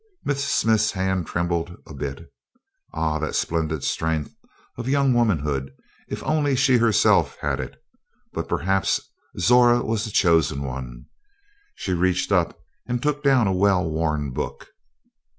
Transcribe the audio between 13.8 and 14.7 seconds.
worn book.